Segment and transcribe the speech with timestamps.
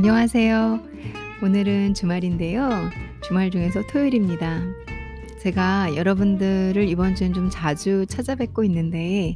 [0.00, 0.80] 안녕하세요.
[1.42, 2.88] 오늘은 주말인데요.
[3.20, 4.62] 주말 중에서 토요일입니다.
[5.42, 9.34] 제가 여러분들을 이번 주엔 좀 자주 찾아뵙고 있는데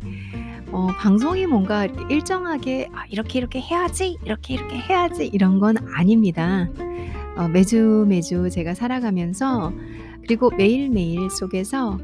[0.73, 4.17] 어 방송이 뭔가 일정하게 '아 이렇게, 이렇게 해야지.
[4.25, 6.71] 이렇게, 이렇게 해야지.' 이런 건 아닙니다.
[7.37, 9.71] 어 매주, 매주 제가 살아가면서
[10.23, 11.99] 그리고 매일매일 속에서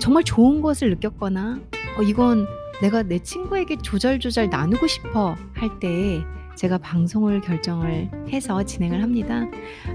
[0.00, 1.60] 정말 좋은 것을 느꼈거나
[1.96, 2.48] '어 이건
[2.80, 6.24] 내가 내 친구에게 조잘조잘 나누고 싶어.' 할 때
[6.56, 9.44] 제가 방송을 결정을 해서 진행을 합니다.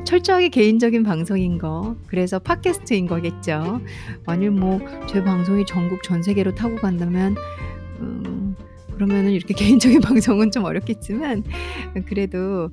[0.05, 3.81] 철저하게 개인적인 방송인 거 그래서 팟캐스트인 거겠죠.
[4.25, 7.35] 만일 뭐 제 방송이 전국 전 세계로 타고 간다면
[7.99, 8.55] 음
[8.93, 11.43] 그러면은 이렇게 개인적인 방송은 좀 어렵겠지만
[12.07, 12.69] 그래도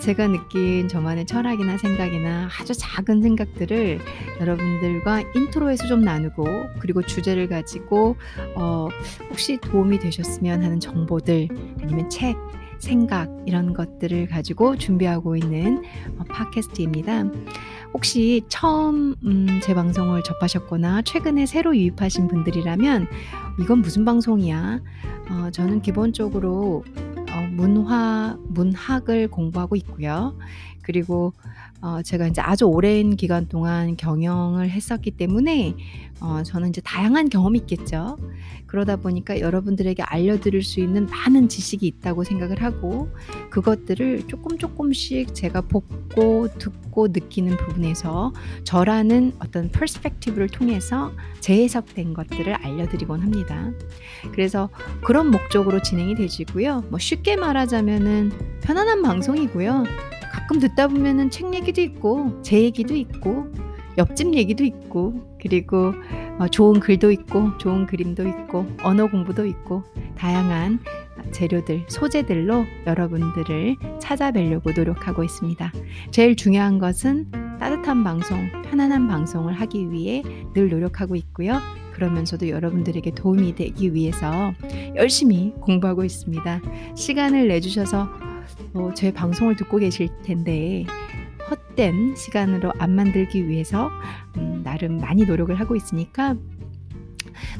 [0.00, 4.00] 제가 느낀 저만의 철학이나 생각이나 아주 작은 생각들을
[4.40, 6.44] 여러분들과 인트로에서 좀 나누고
[6.80, 8.16] 그리고 주제를 가지고
[8.56, 8.88] 어
[9.28, 11.48] 혹시 도움이 되셨으면 하는 정보들
[11.82, 12.36] 아니면 책,
[12.80, 15.82] 생각 이런 것들을 가지고 준비하고 있는
[16.18, 17.24] 어 팟캐스트입니다.
[17.92, 23.06] 혹시 처음 음 제 방송을 접하셨거나 최근에 새로 유입하신 분들이라면
[23.60, 24.80] '이건 무슨 방송이야?'
[25.30, 26.84] 어 저는 기본적으로
[27.30, 30.34] 어 문화 문학을 공부하고 있고요.
[30.82, 31.32] 그리고
[31.82, 35.74] 어 제가 인제 아주 오랜 기간 동안 경영을 했었기 때문에
[36.20, 38.18] 어 저는 인제 다양한 경험이 있겠죠.
[38.66, 43.08] 그러다 보니까 여러분들에게 알려드릴 수 있는 많은 지식이 있다고 생각을 하고
[43.50, 48.32] 그것들을 쪼끔 쪼끔씩 제가 보고 듣고 느끼는 부분에서
[48.64, 53.70] 저라는 어떤 perspective를 통해서 재해석된 것들을 알려드리곤 합니다.
[54.32, 54.68] 그래서
[55.02, 56.84] 그런 목적으로 진행이 되시고요.
[56.90, 58.30] 뭐 쉽게 말하자면은
[58.62, 60.09] 편안한 방송이고요.
[60.30, 63.52] 가끔 듣다 보면은 책 얘기도 있고 제 얘기도 있고
[63.98, 65.92] 옆집 얘기도 있고 그리고
[66.38, 69.82] 어 좋은 글도 있고 좋은 그림도 있고 언어 공부도 있고
[70.16, 70.80] 다양한
[71.18, 75.72] 아 재료들, 소재들로 여러분들을 찾아뵈려고 노력하고 있습니다.
[76.10, 80.22] 제일 중요한 것은 따뜻한 방송, 편안한 방송을 하기 위해
[80.54, 81.58] 늘 노력하고 있고요.
[81.92, 84.54] 그러면서도 여러분들에게 도움이 되기 위해서
[84.96, 86.62] 열심히 공부하고 있습니다.
[86.96, 88.08] 시간을 내주셔서
[88.74, 90.84] 어 제 방송을 듣고 계실 텐데
[91.50, 93.90] 헛된 시간으로 안 만들기 위해서
[94.36, 96.36] 음 나름 많이 노력을 하고 있으니까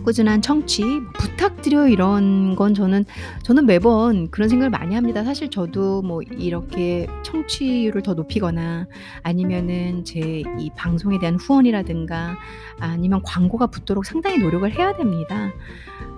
[0.05, 0.83] 꾸준한 청취
[1.15, 3.05] 부탁드려요 이런 건 저는
[3.43, 5.25] 저는 매번 그런 생각을 많이 합니다.
[5.25, 8.87] 사실 저도 뭐 이렇게 청취율을 더 높이거나
[9.23, 10.21] 아니면은 제
[10.59, 12.37] 이 방송에 대한 후원이라든가
[12.79, 15.51] 아니면 광고가 붙도록 상당히 노력을 해야 됩니다.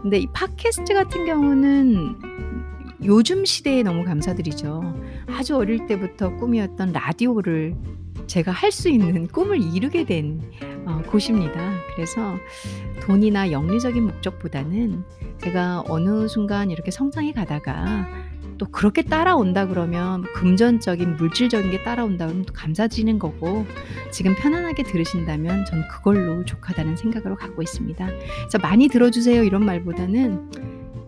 [0.02, 2.16] 근데 이 팟캐스트 같은 경우는
[3.04, 4.94] 요즘 시대에 너무 감사드리죠.
[5.26, 7.74] 아주 어릴 때부터 꿈이었던 라디오를
[8.26, 10.40] 제가 할 수 있는 꿈을 이루게 된
[10.84, 11.74] 어 곳입니다.
[11.94, 12.36] 그래서
[13.02, 15.04] 돈이나 영리적인 목적보다는
[15.38, 18.08] 제가 어느 순간 이렇게 성장해 가다가
[18.58, 23.64] 또 그렇게 따라온다 그러면 금전적인 물질적인 게 따라온다 그러면 또 감사드리는 거고
[24.10, 28.04] 지금 편안하게 들으신다면 저는 그걸로 족하다는 생각으로 갖고 있습니다.
[28.06, 30.50] 그래서 "많이 들어 주세요." 이런 말보다는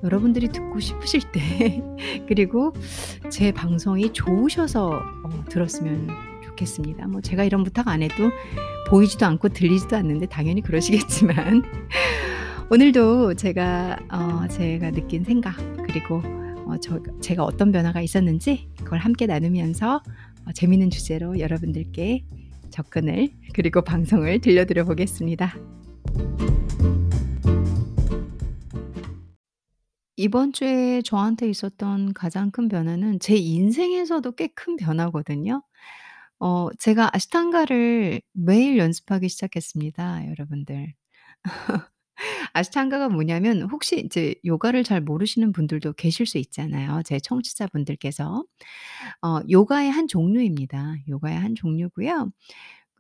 [0.04, 1.82] 여러분들이 듣고 싶으실 때
[2.28, 2.72] 그리고
[3.31, 4.91] 제 방송이 좋으셔서
[5.25, 6.09] 어 들었으면
[6.44, 7.09] 좋겠습니다.
[7.09, 8.31] 뭐 제가 이런 부탁 안 해도
[8.88, 11.62] 보이지도 않고 들리지도 않는데 당연히 그러시겠지만
[12.70, 15.56] 오늘도 제가 어 제가 느낀 생각
[15.87, 16.22] 그리고
[16.66, 20.03] 어 저 제가 어떤 변화가 있었는지 그걸 함께 나누면서
[20.47, 22.25] 어 재미있는 주제로 여러분들께
[22.70, 25.54] 접근을 그리고 방송을 들려드려 보겠습니다.
[30.16, 35.62] 이번 주에 저한테 있었던 가장 큰 변화는 제 인생에서도 꽤 큰 변화거든요.
[36.41, 40.94] 어 제가 아시탄가를 매일 연습하기 시작했습니다 여러분들.
[42.54, 48.44] 아시탄가가 뭐냐면 혹시 이제 요가를 잘 모르시는 분들도 계실 수 있잖아요 제 청취자분들께서.
[49.22, 50.96] 어 요가의 한 종류입니다.
[51.08, 52.31] 요가의 한 종류고요.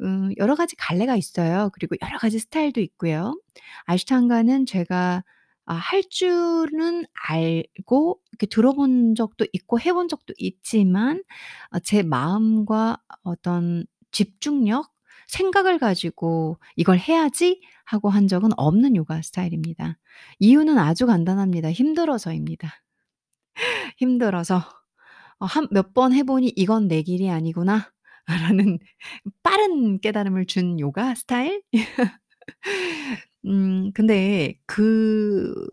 [0.02, 1.70] 음 여러 가지 갈래가 있어요.
[1.74, 3.40] 그리고 여러 가지 스타일도 있고요.
[3.86, 5.24] 아시탄가는 제가
[5.66, 11.22] 아 할 줄은 알고 이렇게 들어본 적도 있고 해본 적도 있지만
[11.70, 14.92] 어제 마음과 어떤 집중력,
[15.28, 19.98] 생각을 가지고 '이걸 해야지.' 하고 한 적은 없는 요가 스타일입니다.
[20.38, 21.70] 이유는 아주 간단합니다.
[21.72, 22.72] 힘들어서입니다.
[23.98, 24.58] 힘들어서
[25.40, 28.78] 어 한몇 번 해 보니 '이건 내 길이 아니구나.'라는
[29.42, 31.62] 빠른 깨달음을 준 요가 스타일?
[33.46, 35.64] 음 근데 그렇게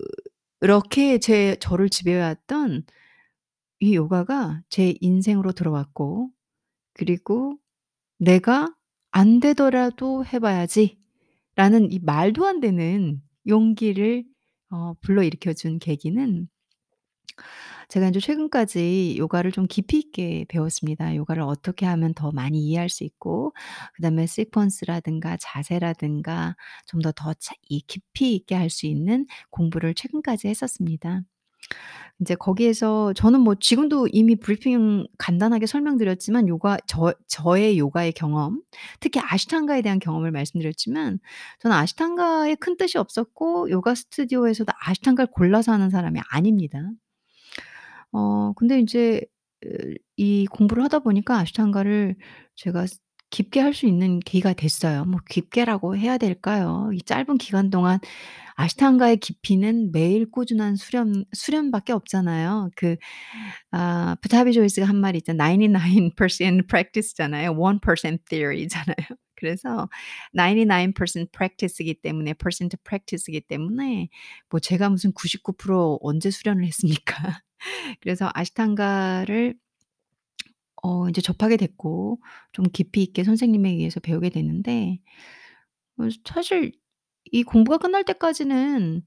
[1.20, 2.84] 제 저를 지배해 왔던
[3.80, 6.30] 이 요가가 제 인생으로 들어왔고
[6.94, 7.58] 그리고
[8.20, 8.74] '내가
[9.12, 14.24] 안 되더라도 해 봐야지.'라는 이 말도 안 되는 용기를
[14.72, 16.48] 어 불러일으켜 준 계기는
[17.92, 21.16] 제가 인제 최근까지 요가를 좀 깊이 있게 배웠습니다.
[21.16, 23.54] 요가를 어떻게 하면 더 많이 이해할 수 있고
[23.96, 26.56] 그다음에 시퀀스라든가 자세라든가
[26.88, 31.22] 좀 더 더 차 이 깊이 있게 할 수 있는 공부를 최근까지 했었습니다.
[32.20, 38.62] 인제 거기에서 저는 뭐 지금도 이미 브리핑 간단하게 설명드렸지만 요가 저 저의 요가의 경험
[39.00, 41.20] 특히 아시탄가에 대한 경험을 말씀드렸지만
[41.60, 46.80] 저는 아시탄가에 큰 뜻이 없었고 요가 스튜디오에서도 아시탄가를 골라서 하는 사람이 아닙니다.
[48.14, 49.22] 어 근데 인제
[49.66, 52.16] 으 이 공부를 하다 보니까 아시탄가를
[52.56, 52.98] 제가 스
[53.32, 55.06] 깊게 할 수 있는 계기가 됐어요.
[55.06, 56.90] 뭐 깊게라고 해야 될까요?
[56.94, 58.00] 이 짧은 기간 동안
[58.58, 62.70] 아시탄가의 깊이는 매일 꾸준한 수련 수련밖에 없잖아요.
[62.78, 62.98] 그
[63.72, 65.54] 아 부타비 조이스가 한 말이 있잖아요.
[65.54, 67.52] 99% practice잖아요.
[67.54, 68.96] 1% theory잖아요.
[69.42, 69.90] 그래서
[70.36, 74.10] 99% practice이기 때문에 percent practice이기 때문에
[74.50, 77.42] 뭐 제가 무슨 99% 언제 수련을 했습니까?
[78.02, 79.56] 그래서 아시탄가를
[80.84, 82.20] 어 인제 접하게 됐고
[82.54, 85.00] 좀 깊이 있게 선생님에 의해서 배우게 됐는데
[86.00, 86.72] 어 사실
[87.32, 89.04] 이 공부가 끝날 때까지는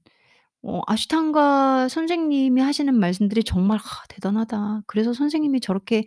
[0.63, 4.83] 어 아시탄가 선생님이 하시는 말씀들이 정말 '아 대단하다.
[4.87, 6.05] 그래서 선생님이 저렇게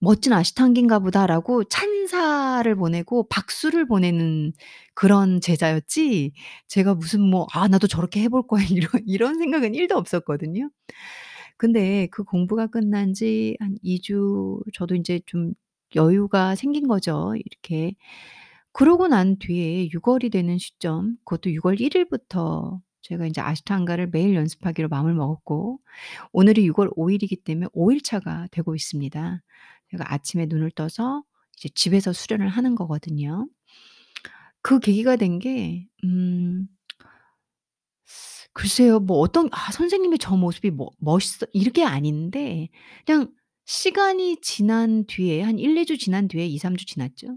[0.00, 4.52] 멋진 아시탄기인가 보다.'라고 찬사를 보내고 박수를 보내는
[4.94, 6.32] 그런 제자였지
[6.68, 10.70] 제가 무슨 뭐 '아 나도 저렇게 해 볼 거야.' 이런 이런 생각은 1도 없었거든요.
[11.58, 15.54] 근데 그 공부가 끝난 지 한 2 주 저도 인제 좀
[15.96, 17.94] 여유가 생긴 거죠 이렇게.
[18.72, 24.08] 그러고 난 뒤에 6 월이 되는 시점 그것도 6 월 1 일부터 제가 인제 아시탄가를
[24.10, 25.80] 매일 연습하기로 마음을 먹었고
[26.32, 29.42] 오늘이 6 월 5 일이기 때문에 5 일 차가 되고 있습니다.
[29.92, 31.24] 제가 아침에 눈을 떠서
[31.58, 33.48] 이제 집에서 수련을 하는 거거든요.
[34.62, 36.68] 그 계기가 된 게 음
[38.52, 39.00] 글쎄요.
[39.00, 42.68] 뭐 어떤 '아 선생님의 저 모습이 뭐 멋있어.' 이게 아닌데
[43.06, 43.30] 그냥
[43.66, 47.36] 시간이 지난 뒤에 한 1-2 주 지난 뒤에 2-3주 지났죠.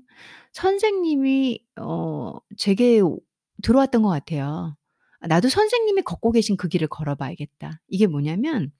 [0.54, 3.20] 선생님이 어 제게 오
[3.64, 4.76] 들어왔던 것 같아요.
[5.22, 8.72] '아 나도 선생님이 걷고 계신 그 길을 걸어 봐야겠다.' 이게 뭐냐면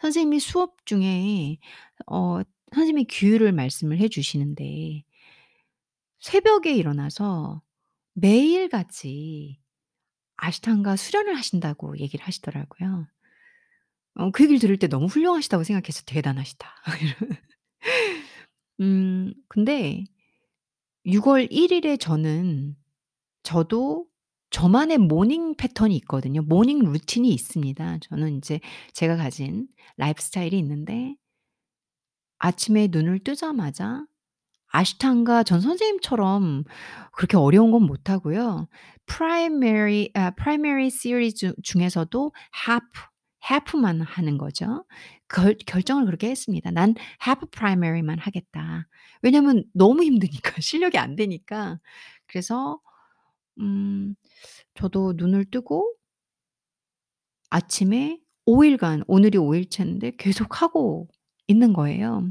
[0.00, 1.58] 선생님이 수업 중에
[2.06, 2.40] 어
[2.74, 5.04] 선생님이 규율을 말씀을 해 주시는데
[6.20, 7.62] 새벽에 일어나서
[8.14, 9.60] 매일같이
[10.36, 13.08] 아쉬탕가 수련을 하신다고 얘기를 하시더라고요.
[14.16, 16.68] 어 그 얘기를 들을 때 너무 훌륭하시다고 생각해서 '대단하시다.'
[18.80, 20.04] 음 근데
[21.06, 22.76] 6월 1 일에 저는
[23.44, 24.06] 저도
[24.52, 26.42] 저만의 morning 패턴이 있거든요.
[26.42, 27.98] Morning routine이 있습니다.
[28.02, 28.60] 저는 인제
[28.92, 29.66] 제가 가진
[29.96, 31.16] 라이프 스타일이 있는데
[32.38, 34.04] 아침에 눈을 뜨자마자
[34.72, 36.64] 아쉬탕가 전 선생님처럼
[37.12, 38.68] 그렇게 어려운 건 못하고요.
[39.06, 42.32] Primary 아 primary 시리즈 중에서도
[42.68, 42.86] half
[43.50, 44.84] half만 하는 거죠.
[45.28, 46.70] 결 결정을 그렇게 했습니다.
[46.72, 46.94] '난
[47.26, 48.86] half primary만 하겠다.'
[49.22, 51.78] 왜냐면 너무 힘드니까 실력이 안 되니까.
[52.28, 52.80] 그래서
[53.58, 54.14] 음
[54.74, 55.94] 저도 눈을 뜨고
[57.50, 61.08] 아침에 5 일간 오늘이 5 일째인데 계속 하고
[61.46, 62.28] 있는 거예요.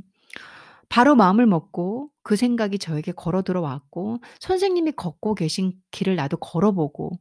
[0.90, 7.12] 바로 마음을 먹고 그 생각이 저에게 걸어 들어왔고 선생님이 걷고 계신 길을 나도 걸어 보고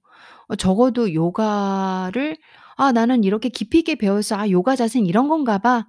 [0.49, 2.37] 어 적어도 요가를
[2.76, 5.88] '아 나는 이렇게 깊이 있게 배워서 아 요가 자세는 이런 건가 봐.'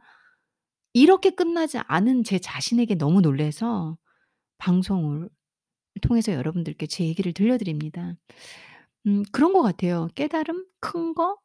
[0.93, 3.97] 이렇게 끝나지 않은 제 자신에게 너무 놀라서
[4.59, 5.29] 방송을
[6.01, 8.15] 통해서 여러분들께 제 얘기를 들려 드립니다.
[9.07, 10.09] 음 그런 것 같아요.
[10.15, 11.37] 깨달음 큰 거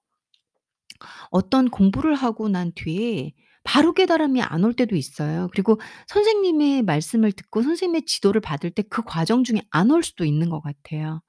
[1.31, 3.33] 어떤 공부를 하고 난 뒤에
[3.65, 5.49] 바로 깨달음이 안 올 때도 있어요.
[5.53, 10.51] 그리고 선생님의 말씀을 듣고 선생님의 지도를 받을 때 그 과정 중에 안 올 수도 있는
[10.51, 11.21] 것 같아요.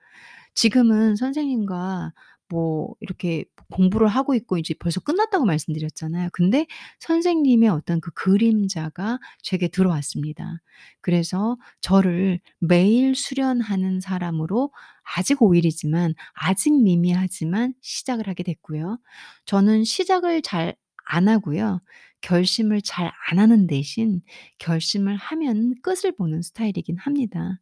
[0.55, 2.13] 지금은 선생님과
[2.49, 6.29] 뭐 이렇게 공부를 하고 있고 이제 벌써 끝났다고 말씀드렸잖아요.
[6.33, 6.65] 근데
[6.99, 10.61] 선생님의 어떤 그 그림자가 제게 들어왔습니다.
[11.01, 14.71] 그래서 저를 매일 수련하는 사람으로
[15.15, 18.99] 아직 5 일이지만 아직 미미하지만 시작을 하게 됐고요.
[19.45, 20.75] 저는 시작을 잘
[21.09, 21.79] 안 하고요.
[22.21, 24.21] 결심을 잘 안 하는 대신
[24.59, 27.59] 결심을 하면 끝을 보는 스타일이긴 합니다.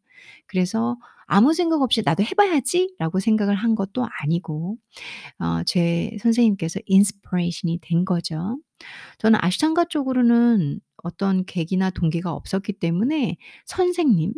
[0.48, 4.78] 그래서 아무 생각 없이 '나도 해 봐야지.'라고 생각을 한 것도 아니고
[5.40, 8.60] 어 제 선생님께서 inspiration이 된 거죠.
[9.20, 14.34] 저는 아쉬탕가 쪽으로는 어떤 계기나 동기가 없었기 때문에 선생님,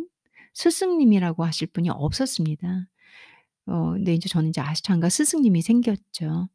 [0.54, 2.86] 스승님이라고 하실 분이 없었습니다.
[3.66, 6.48] 어 근데 인제 저는 이제 아시탄가 스승님이 생겼죠.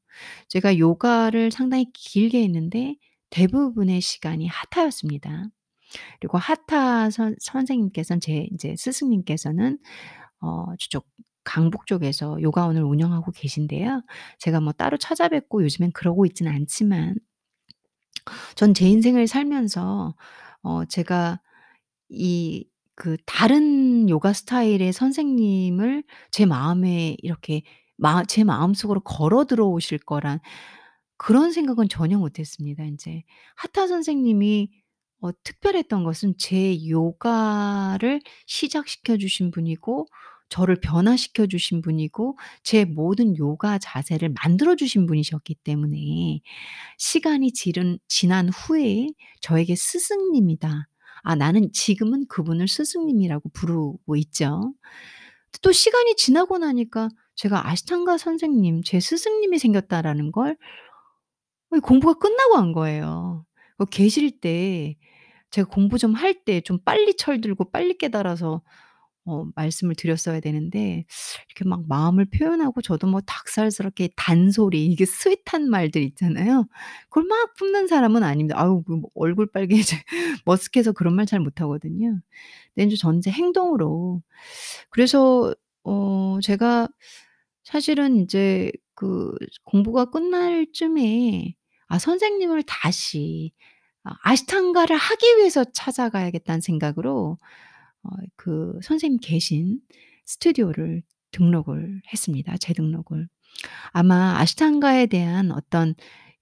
[0.50, 2.96] 제가 요가를 상당히 길게 했는데
[3.32, 5.48] 대부분의 시간이 하타였습니다.
[6.22, 9.80] 그리고 하타 선 선생님께서는 제 인제 스승님께서는
[10.42, 11.08] 어 저쪽
[11.46, 14.04] 강북 쪽에서 요가원을 운영하고 계신데요.
[14.40, 17.16] 제가 뭐 따로 찾아뵙고 요즘엔 그러고 있지는 않지만
[18.56, 20.16] 전 제 인생을 살면서
[20.64, 21.40] 어 제가
[22.10, 27.64] 이 그 다른 요가 스타일의 선생님을 제 마음에 이렇게
[27.98, 30.40] 마 제 마음속으로 걸어 들어오실 거란
[31.18, 33.24] 그런 생각은 전혀 못 했습니다 인제.
[33.58, 34.70] 하타 선생님이
[35.24, 40.06] 어 특별했던 것은 제 요가를 시작시켜 주신 분이고
[40.50, 46.42] 저를 변화시켜 주신 분이고 제 모든 요가 자세를 만들어 주신 분이셨기 때문에
[46.98, 49.08] 시간이 지른 지난 후에
[49.40, 50.90] 저에게 스승님이다.
[51.24, 54.74] 아 나는 지금은 그분을 스승님이라고 부르고 있죠.
[55.62, 60.56] 또 시간이 지나고 나니까 제가 아시탄가 선생님 제 스승님이 생겼다라는 걸이
[61.82, 63.46] 공부가 끝나고 안 거예요.
[63.78, 64.98] 그 계실 때
[65.54, 68.62] 제가 공부 좀 할 때 좀 빨리 철들고 빨리 깨달아서
[69.26, 71.06] 어 말씀을 드렸어야 되는데
[71.50, 76.68] 이렇게 막 마음을 표현하고 저도 뭐 닭살스럽게 단소리 이게 스윗한 말들 있잖아요.
[77.10, 78.60] 그걸 막 뿜는 사람은 아닙니다.
[78.60, 79.98] 아우 그뭐 얼굴 빨개져
[80.46, 82.20] 머쓱해서 그런 말 잘 못하거든요.
[82.76, 84.22] 근데 저는 인제 행동으로
[84.92, 85.54] 그래서
[85.86, 86.90] 어 제가
[87.64, 89.34] 사실은 인제 그
[89.64, 91.56] 공부가 끝날 쯤에
[91.88, 93.52] '아 선생님을 다시
[94.04, 97.38] 아 아시탄가를 하기 위해서 찾아가야겠다.'는 생각으로
[98.04, 99.80] 어 그 선생님 계신
[100.26, 103.28] 스튜디오를 등록을 했습니다 재등록을.
[103.94, 105.96] 아마 아시탄가에 대한 어떤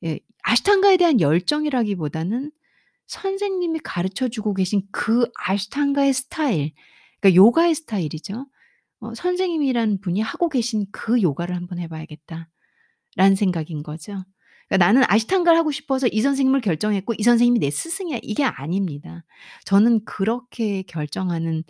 [0.06, 2.51] 예 아시탄가에 대한 열정이라기보다는
[3.08, 6.74] 선생님이 가르쳐 주고 계신 그 아시탄가의 스타일
[7.22, 8.48] 그러니까 요가의 스타일이죠.
[9.01, 12.72] 어 '선생님이라는 분이 하고 계신 그 요가를 한번 해 봐야겠다.'라는
[13.38, 14.24] 생각인 거죠.
[14.72, 19.25] 그러니까 '나는 아시탄가를 하고 싶어서 이 선생님을 결정했고 이 선생님이 내 스승이야.' 이게 아닙니다.
[19.66, 21.63] 저는 그렇게 결정하는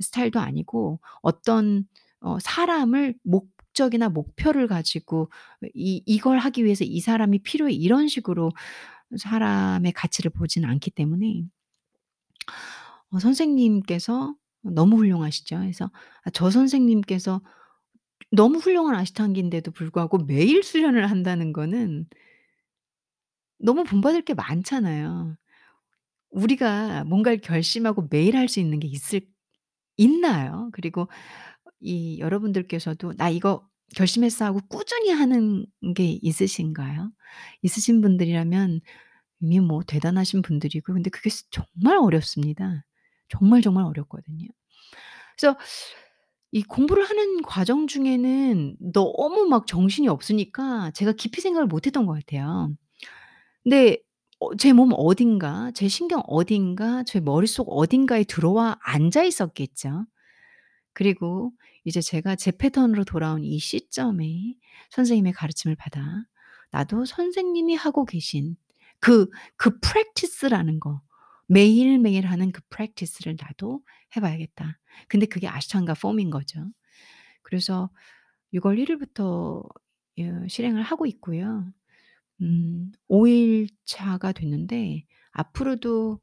[0.00, 1.86] 스타일도 아니고 어떤
[2.20, 5.30] 어 사람을 목적이나 목표를 가지고
[5.74, 8.50] 이 '이걸 하기 위해서 이 사람이 필요해.' 이런 식으로
[9.18, 11.44] 사람의 가치를 보지는 않기 때문에
[13.12, 15.58] 어 선생님께서 너무 훌륭하시죠.
[15.58, 15.90] 그래서
[16.22, 17.40] 아저 선생님께서
[18.32, 22.06] 너무 훌륭한 아시탄기인데도 불구하고 매일 수련을 한다는 거는
[23.60, 25.36] 너무 본받을 게 많잖아요.
[26.30, 29.22] 우리가 뭔가를 결심하고 매일 할 수 있는 게 있을
[29.98, 30.70] 있나요?
[30.72, 31.08] 그리고
[31.80, 37.12] 이 여러분들께서도 '나 이거 결심했어.' 하고 꾸준히 하는 게 있으신가요?
[37.62, 38.80] 있으신 분들이라면
[39.42, 42.84] 이미 뭐 대단하신 분들이고 근데 그게 스 정말 어렵습니다.
[43.30, 44.48] 정말, 정말 어렵거든요.
[45.38, 45.58] 그래서
[46.52, 52.14] 이 공부를 하는 과정 중에는 너무 막 정신이 없으니까 제가 깊이 생각을 못 했던 것
[52.14, 52.72] 같아요.
[53.64, 53.98] 근데
[54.40, 60.06] 어 제 몸 어딘가 제 신경 어딘가 제 머릿속 어딘가에 들어와 앉아 있었겠죠.
[60.94, 61.52] 그리고
[61.84, 64.54] 이제 제가 제 패턴으로 돌아온 이 시점에
[64.90, 66.24] 선생님의 가르침을 받아
[66.72, 68.56] '나도 선생님이 하고 계신
[69.00, 71.00] 그그 practice라는 거
[71.48, 73.82] 매일매일 하는 그 practice를 나도
[74.16, 76.64] 해 봐야겠다.' 근데 그게 아시탄가 폼인 거죠.
[77.42, 77.90] 그래서
[78.54, 79.64] 6월 1 일부터
[80.18, 81.66] 예 실행을 하고 있고요.
[82.42, 86.20] 음 5 일 차가 됐는데 앞으로도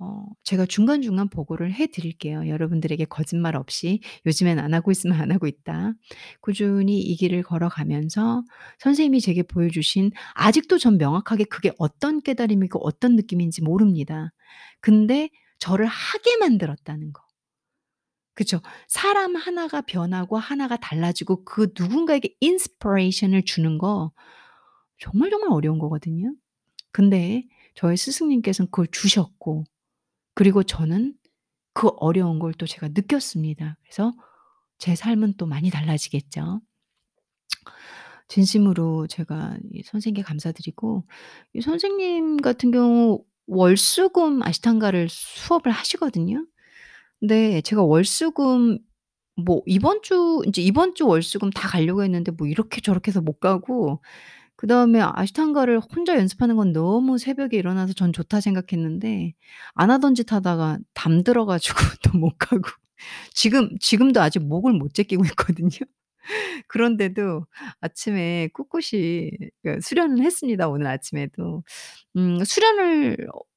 [0.00, 2.48] 어 제가 중간중간 보고를 해 드릴게요.
[2.48, 5.92] 여러분들에게 거짓말 없이 "요즘엔 안 하고 있으면 안 하고 있다."
[6.40, 8.44] 꾸준히 이 길을 걸어가면서
[8.80, 14.32] 선생님이 제게 보여주신 아직도 전 명확하게 그게 어떤 깨달음이고 어떤 느낌인지 모릅니다.
[14.80, 17.22] 근데 저를 하게 만들었다는 거.
[18.34, 18.60] 그쵸.
[18.88, 24.12] 사람 하나가 변하고 하나가 달라지고 그 누군가에게 인스피레이션을 주는 거
[25.00, 26.34] 정말 정말 어려운 거거든요.
[26.92, 29.64] 근데 저의 스승님께서는 그걸 주셨고
[30.34, 31.14] 그리고 저는
[31.74, 33.78] 그 어려운 걸 또 제가 느꼈습니다.
[33.82, 34.14] 그래서
[34.78, 36.60] 제 삶은 또 많이 달라지겠죠.
[38.28, 41.04] 진심으로 제가 이 선생님께 감사드리고
[41.54, 46.46] 이 선생님 같은 경우 월수금 아시탄가를 수업을 하시거든요.
[47.20, 48.78] 근데 제가 월수금
[49.36, 53.40] 뭐 이번 주 인제 이번 주 월수금 다 가려고 했는데 뭐 이렇게 저렇게 해서 못
[53.40, 54.02] 가고
[54.60, 59.32] 그다음에 아시탄가를 혼자 연습하는 건 너무 새벽에 일어나서 전 좋다 생각했는데
[59.74, 62.62] 안 하던 짓 하다가 담 들어 가지고 또 못 가고
[63.34, 65.70] 지금 지금도 아직 목을 못 제끼고 있거든요.
[66.68, 67.46] 그런데도
[67.80, 69.30] 아침에 꿋꿋이
[69.64, 71.64] 그 수련을 했습니다, 오늘 아침에도.
[72.16, 73.16] 음 수련을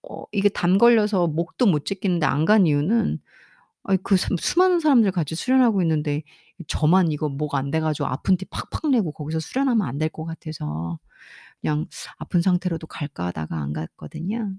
[0.10, 3.20] 어 이게 담 걸려서 목도 못 제끼는데 안 간 이유는
[3.84, 6.24] 아이 그수 수많은 사람들 같이 수련하고 있는데
[6.68, 10.26] 저만 이거 목 안 돼 가지고 아픈 티 팍팍 내고 거기서 수련하면 안 될 것
[10.26, 11.00] 같아서
[11.62, 11.88] 그냥
[12.20, 14.54] '아픈 상태로도 갈까.' 하다가 안 갔거든요.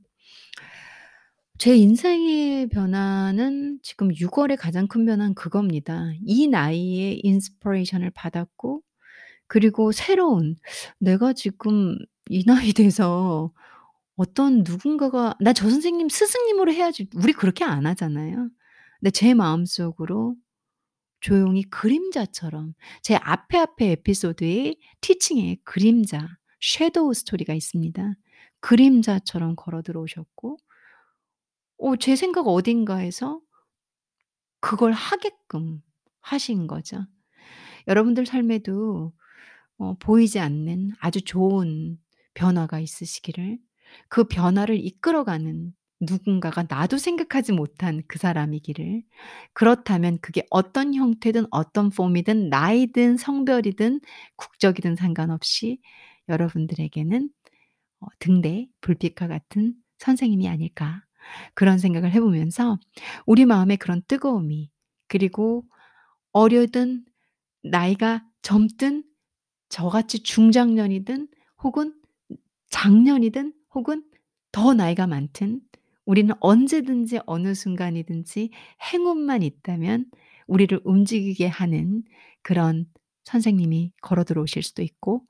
[1.58, 6.10] 제 인생의 변화는 지금 6 월에 가장 큰 변화는 그겁니다.
[6.26, 8.82] 이 나이에 inspiration을 받았고
[9.48, 10.56] 그리고 새로운
[11.00, 11.98] 내가 지금
[12.30, 13.52] 이 나이 돼서
[14.16, 18.50] 어떤 누군가가 '나 저 선생님 스승님으로 해야지.' 우리 그렇게 안 하잖아요.
[19.00, 20.36] 근데 제 마음속으로
[21.24, 26.28] 조용히 그림자처럼 제 앞에 앞에 에피소드에 티칭에 그림자
[26.60, 28.12] 섀도우 스토리가 있습니다.
[28.60, 30.58] 그림자처럼 걸어 들어오셨고
[31.78, 33.40] 어제 생각 어딘가에서
[34.60, 35.82] 그걸 하게끔
[36.20, 37.06] 하신 거죠.
[37.88, 39.14] 여러분들 삶에도
[39.78, 41.98] 어 보이지 않는 아주 좋은
[42.34, 43.58] 변화가 있으시기를
[44.08, 45.72] 그 변화를 이끌어가는
[46.08, 49.02] 누군가가 나도 생각하지 못한 그 사람이기를
[49.52, 54.00] 그렇다면 그게 어떤 형태든 어떤 폼이든 나이든 성별이든
[54.36, 55.80] 국적이든 상관없이
[56.28, 57.30] 여러분들에게는
[58.00, 61.02] 어 '등대 불빛과 같은 선생님이 아닐까.'
[61.54, 62.78] 그런 생각을 해 보면서
[63.26, 64.70] 우리 마음에 그런 뜨거움이
[65.08, 65.64] 그리고
[66.32, 67.04] 어려든
[67.62, 69.04] 나이가 젊든
[69.68, 71.28] 저같이 중장년이든
[71.62, 71.94] 혹은
[72.70, 74.04] 장년이든 혹은
[74.52, 75.60] 더 나이가 많든
[76.04, 78.50] 우리는 언제든지 어느 순간이든지
[78.92, 80.06] 행운만 있다면
[80.46, 82.02] 우리를 움직이게 하는
[82.42, 82.86] 그런
[83.24, 85.24] 선생님이 걸어 들어오실 수도 있고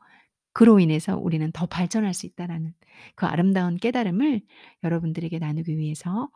[0.52, 2.73] 그로 인해서 우리는 더 발전할 수 있다라는
[3.16, 4.43] 그 아름다운 깨달음을
[4.85, 6.31] 여러분들에게 나누기 위해서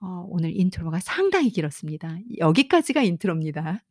[0.00, 2.18] 어 오늘 intro가 상당히 길었습니다.
[2.38, 3.82] 여기까지가 intro입니다.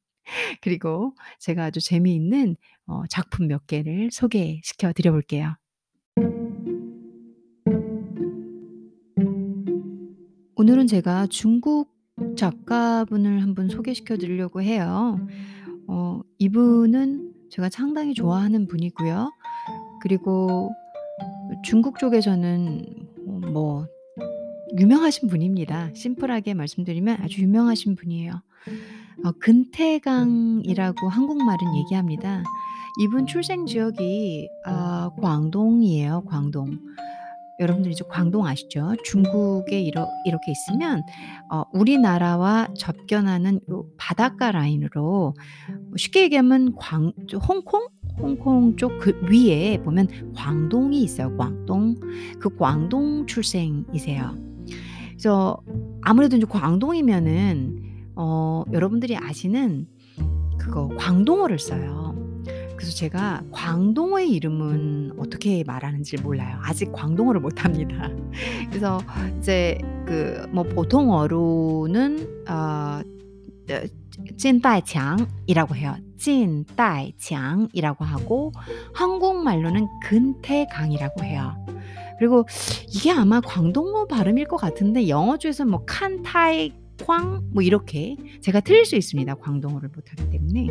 [0.61, 2.55] 그리고 제가 아주 재미있는
[2.87, 5.55] 어 작품 몇 개를 소개시켜 드려 볼게요.
[10.59, 11.89] 오늘은 제가 중국
[12.35, 15.19] 작가분을 한 분 소개시켜 드리려고 해요.
[15.87, 19.31] 어 이분은 제가 상당히 좋아하는 분이고요.
[20.01, 20.71] 그리고
[21.63, 22.85] 중국 쪽에서는
[23.27, 23.87] 어뭐
[24.77, 25.91] 유명하신 분입니다.
[25.95, 28.33] 심플하게 말씀드리면 아주 유명하신 분이에요.
[29.23, 32.43] 어 근태강이라고 한국말은 얘기합니다.
[33.01, 36.79] 이분 출생 지역이 아 광동이에요, 광동.
[37.59, 38.93] 여러분들 이제 광동 아시죠?
[39.03, 41.03] 중국에 이러 이렇게 있으면
[41.51, 45.01] 어 우리나라와 접견하는 요 바닷가 라인으로
[45.81, 47.87] 뭐 쉽게 얘기하면 광저 홍콩?
[48.17, 51.95] 홍콩 쪽 그 위에 보면 광동이 있어요, 광동.
[52.39, 54.37] 그 광동 출생이세요.
[55.11, 55.57] 그래서
[56.01, 57.77] 아무래도 인제 광동이면은
[58.15, 59.87] 어 여러분들이 아시는
[60.57, 62.08] 그거 광동어를 써요.
[62.79, 66.57] 그래서 제가 광동어의 이름은 어떻게 말하는지를 몰라요.
[66.63, 68.09] 아직 광동어를 못합니다.
[68.69, 69.01] 그래서
[69.37, 73.01] 이제 그 뭐 보통어로는 어어
[74.37, 75.95] 찐따이창이라고 해요.
[76.17, 78.53] 찐따이창이라고 하고
[78.93, 81.53] 한국말로는 근태강이라고 해요.
[82.17, 82.45] 그리고
[82.87, 88.95] 이게 아마 광동어 발음일 것 같은데 영어 중에서는 뭐 칸타이 쾅뭐 이렇게 제가 틀릴 수
[88.95, 90.67] 있습니다, 광동어를 못하기 때문에.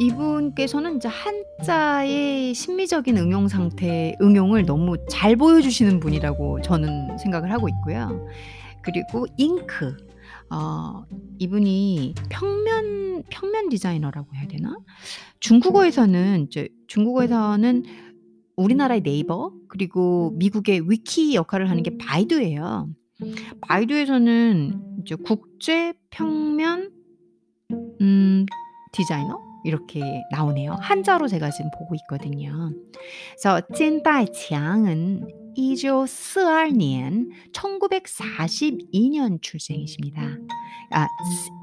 [0.00, 8.26] 이분께서는 이제 한자의 심미적인 응용 상태 응용을 너무 잘 보여주시는 분이라고 저는 생각을 하고 있고요.
[8.82, 9.96] 그리고 잉크
[10.50, 11.04] 어
[11.38, 14.74] 이분이 평면 평면 디자이너라고 해야 되나?
[15.40, 17.84] 중국어에서는 이제 중국어에서는
[18.56, 22.88] 우리나라의 네이버 그리고 미국의 위키 역할을 하는 게 바이두예요.
[23.60, 26.90] 바이두에서는 이제 국제 평면
[28.00, 28.46] 음
[28.92, 30.76] 디자이너 이렇게 나오네요.
[30.80, 32.72] 한자로 제가 지금 보고 있거든요.
[33.30, 40.22] 그래서 찐다이창은 1942년 1942년 출생이십니다.
[40.92, 41.06] 아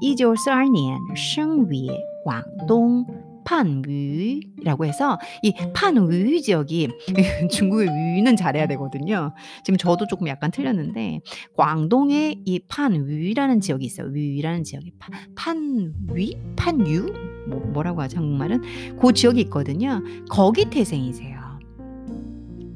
[0.02, 1.88] 1942년 생위
[2.24, 3.06] 광동
[3.44, 6.88] 판위라고 해서 이 판위 지역이
[7.50, 9.32] 중국의 위는 잘해야 되거든요.
[9.64, 11.20] 지금 저도 조금 약간 틀렸는데
[11.56, 14.08] 광동에 이 판위라는 지역이 있어요.
[14.08, 16.36] 위라는 지역이 파 판위?
[16.56, 17.27] 판유?
[17.48, 18.96] 뭐 뭐라고 하죠 한국말은?
[18.96, 20.02] 고 지역이 있거든요.
[20.28, 21.38] 거기 태생이세요.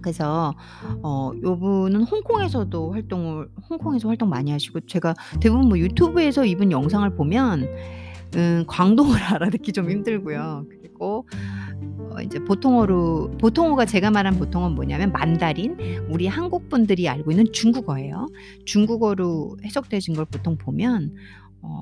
[0.02, 0.54] 그래서
[1.02, 7.68] 어 요분은 홍콩에서도 활동을 홍콩에서 활동 많이 하시고 제가 대부분 뭐 유튜브에서 이분 영상을 보면
[8.35, 10.66] 음 광동어를 알아듣기 좀 힘들고요.
[10.68, 11.28] 그리고
[12.11, 15.76] 어 인제 보통어로 보통어가 제가 말한 보통어는 뭐냐면 만다린
[16.11, 18.26] 우리 한국 분들이 알고 있는 중국어예요.
[18.66, 21.14] 중국어로 해석되신 걸 보통 보면
[21.62, 21.80] 어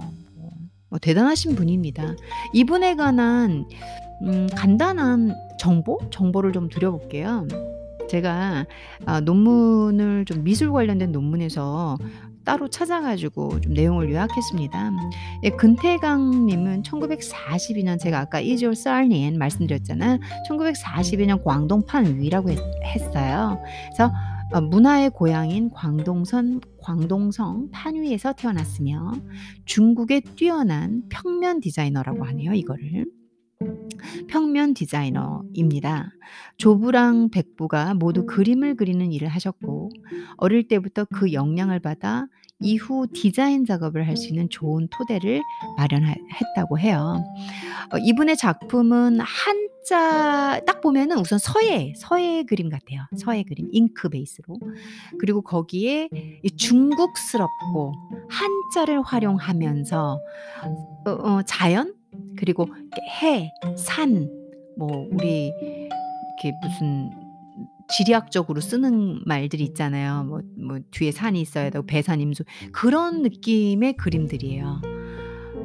[0.90, 2.14] 뭐뭐 대단하신 분입니다.
[2.52, 3.66] 이분에 관한
[4.22, 5.98] 음 간단한 정보?
[6.10, 7.46] 정보를 좀 드려 볼게요.
[8.08, 8.66] 제가
[9.06, 11.96] 아 논문을 좀 미술 관련된 논문에서
[12.44, 14.90] 따로 찾아 가지고 좀 내용을 요약했습니다.
[15.44, 20.18] 예 근태강 님은 1942년 제가 아까 1942년 말씀드렸잖아요.
[20.48, 23.62] 1942년 광동 판 위라고 했 했어요.
[23.94, 29.12] 그래서 어 문화의 고향인 광동선 광동성 판위에서 태어났으며
[29.64, 33.06] 중국의 뛰어난 평면 디자이너라고 하네요 이거를.
[34.28, 36.10] 평면 디자이너입니다.
[36.56, 39.90] 조부랑 백부가 모두 그림을 그리는 일을 하셨고
[40.38, 42.26] 어릴 때부터 그 영향을 받아
[42.60, 45.40] 이후 디자인 작업을 할 수 있는 좋은 토대를
[45.78, 47.24] 마련하 했다고 해요.
[47.92, 53.00] 어 이분의 작품은 한자 딱 보면은 우선 서예, 서예 그림 같아요.
[53.16, 54.58] 서예 그림 잉크 베이스로.
[55.18, 56.08] 그리고 거기에
[56.42, 57.94] 이 중국스럽고
[58.28, 60.20] 한자를 활용하면서
[61.06, 61.94] 어 어 자연
[62.36, 62.66] 그리고
[63.22, 64.28] 해, 산
[64.76, 67.10] 뭐 우리 이렇게 무슨
[67.96, 70.24] 지리학적으로 쓰는 말들이 있잖아요.
[70.24, 74.80] 뭐 뭐 뒤에 산이 있어야 되고 배산임수 그런 느낌의 그림들이에요.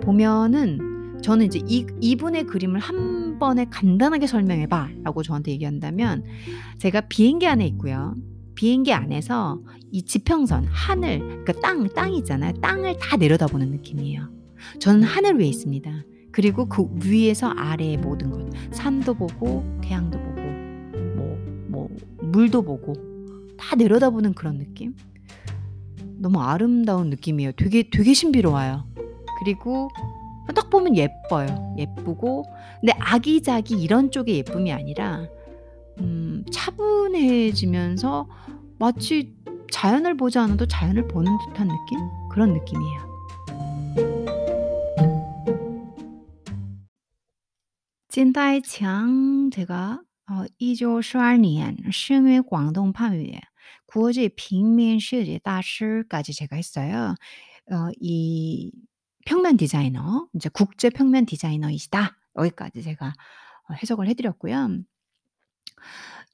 [0.02, 6.24] 보면은 저는 이제 이 이분의 그림을 한 번에 간단하게 설명해 봐 라고 저한테 얘기한다면
[6.78, 8.16] 제가 비행기 안에 있고요.
[8.56, 9.60] 비행기 안에서
[9.92, 12.54] 이 지평선, 하늘 그러니까 땅, 땅이 있잖아요.
[12.62, 14.30] 땅을 다 내려다보는 느낌이에요.
[14.80, 15.92] 저는 하늘 위에 있습니다.
[16.32, 20.35] 그리고 그 위에서 아래의 모든 것 산도 보고 태양도 보고
[22.36, 22.94] 물도 보고
[23.58, 24.94] 다 내려다보는 그런 느낌?
[26.18, 27.54] 너무 아름다운 느낌이에요.
[27.54, 28.86] 되게 되게 신비로워요.
[29.40, 29.90] 그리고
[30.54, 31.76] 딱 보면 예뻐요.
[31.78, 32.44] 예쁘고
[32.82, 35.26] 근데 아기자기 이런 쪽의 예쁨이 아니라
[36.00, 38.28] 음, 차분해지면서
[38.80, 39.34] 마치
[39.72, 42.00] 자연을 보지 않아도 자연을 보는 듯한 느낌?
[42.30, 43.06] 그런 느낌이에요.
[48.10, 53.39] 찐따의 창 제가 어 1912年生于广东판위
[53.87, 57.15] 국제 평면设计 大师까지 제가 했어요.
[57.71, 58.73] 어 이
[59.27, 62.17] 평면 디자이너 이제 국제 평면 디자이너이시다.
[62.37, 63.09] 여기까지 제가
[63.69, 64.69] 어 해석을 해 드렸고요.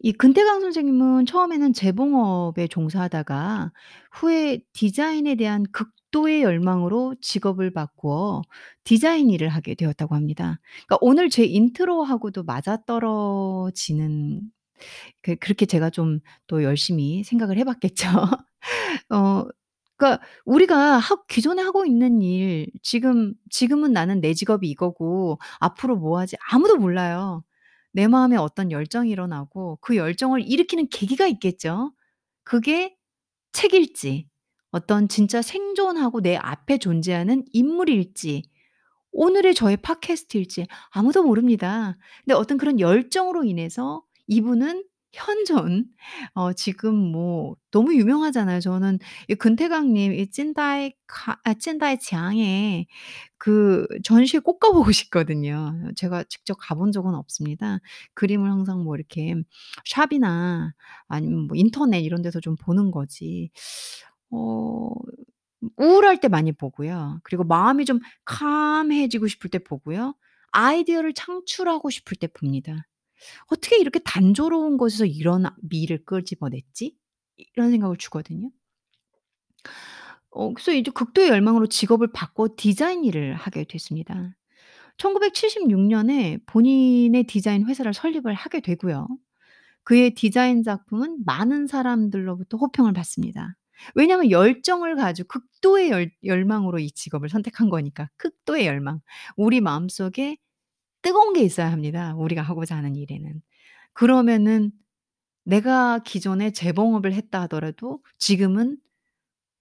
[0.01, 3.73] 이 근태강 선생님은 처음에는 재봉업에 종사하다가
[4.12, 8.41] 후에 디자인에 대한 극 도의 열망으로 직업을 바꾸어
[8.84, 10.60] 디자인 일을 하게 되었다고 합니다.
[10.88, 14.41] 그러니까 오늘 제 intro하고도 맞아떨어지는
[15.21, 18.08] 그 그렇게 제가 좀 또 열심히 생각을 해 봤겠죠.
[19.10, 19.45] 어
[19.97, 26.19] 그러니까 우리가 하 기존에 하고 있는 일 지금 지금은 나는 내 직업이 이거고 앞으로 뭐
[26.19, 27.43] 하지 아무도 몰라요.
[27.93, 31.93] 내 마음에 어떤 열정이 일어나고 그 열정을 일으키는 계기가 있겠죠.
[32.43, 32.95] 그게
[33.54, 34.28] 책일지
[34.72, 38.44] 어떤 진짜 생존하고 내 앞에 존재하는 인물일지
[39.12, 41.98] 오늘의 저의 팟캐스트일지 아무도 모릅니다.
[42.26, 45.86] 근데 어떤 그런 열정으로 인해서 이분은 현존
[46.36, 48.62] 어 지금 뭐 너무 유명하잖아요.
[48.62, 52.88] 저는 이 근태강 님 이 찐다이 카아 찐다이 장에
[53.38, 55.74] 그 전시회 꼭 가 보고 싶거든요.
[55.98, 57.80] 제가 직접 가본 적은 없습니다.
[58.14, 59.36] 그림을 항상 뭐 이렇게
[59.86, 60.74] 샵이나
[61.08, 63.52] 아니면 뭐 인터넷 이런 데서 좀 보는 거지.
[64.32, 64.91] 어
[65.78, 67.20] 우울할 때 많이 보고요.
[67.24, 70.15] 그리고 마음이 좀 calm해지고 싶을 때 보고요.
[70.52, 72.88] 아이디어를 창출하고 싶을 때 봅니다.
[73.48, 76.96] '어떻게 이렇게 단조로운 곳에서 이런 아 미를 끄집어냈지?'
[77.56, 78.52] 이런 생각을 주거든요.
[80.30, 84.36] 어 그래서 이제 극도의 열망으로 직업을 바꿔 디자인 일을 하게 됐습니다.
[84.98, 89.08] 1976 년에 본인의 디자인 회사를 설립을 하게 되고요.
[89.84, 93.56] 그의 디자인 작품은 많은 사람들로부터 호평을 받습니다.
[93.96, 98.10] 왜냐하면 열정을 가지고 극도의 열 열망으로 이 직업을 선택한 거니까.
[98.17, 99.02] 극도의 열망.
[99.38, 100.38] 우리 마음속에
[101.02, 103.41] 뜨거운 게 있어야 합니다, 우리가 하고자 하는 일에는.
[103.94, 104.72] 그러면은
[105.44, 108.78] 내가 기존에 재봉업을 했다 하더라도 지금은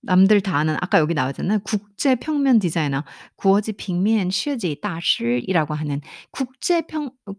[0.02, 1.60] 남들 다 아는 아까 여기 나왔잖아요.
[1.64, 3.04] 국제 평면 디자이너
[3.36, 7.38] 구어지 빅면 슈지 다师이라고 하는 국제 평어국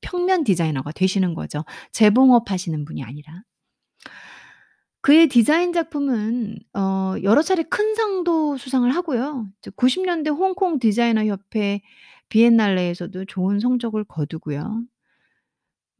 [0.00, 1.64] 평면 디자이너가 되시는 거죠.
[1.92, 3.42] 재봉업 하시는 분이 아니라.
[5.06, 9.46] 그의 디자인 작품은 어 여러 차례 큰 상도 수상을 하고요.
[9.60, 11.80] 이제 90 년대 홍콩 디자이너 협회
[12.28, 14.82] 비엔날레에서도 좋은 성적을 거두고요.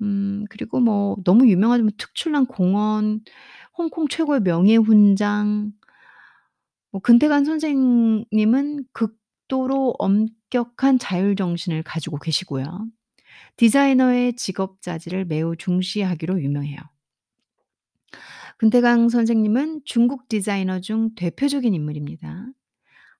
[0.02, 3.20] 음 그리고 뭐 너무 유명하면 특출난 공원,
[3.78, 5.70] 홍콩 최고의 명예훈장
[6.90, 12.88] 뭐 근태관 선생님은 극도로 엄격한 자율 정신을 가지고 계시고요.
[13.56, 16.95] 디자이너의 직업 자질을 매우 중시하기로 유명해요.
[18.58, 22.46] 근태강 선생님은 중국 디자이너 중 대표적인 인물입니다.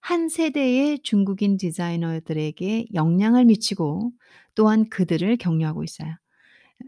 [0.01, 4.11] 한 세대의 중국인 디자이너들에게 영향을 미치고
[4.55, 6.15] 또한 그들을 격려하고 있어요.